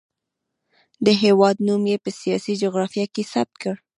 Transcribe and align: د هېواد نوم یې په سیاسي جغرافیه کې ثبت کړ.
د 1.05 1.07
هېواد 1.23 1.55
نوم 1.67 1.83
یې 1.91 1.97
په 2.03 2.09
سیاسي 2.19 2.53
جغرافیه 2.63 3.05
کې 3.13 3.23
ثبت 3.31 3.55
کړ. 3.61 3.75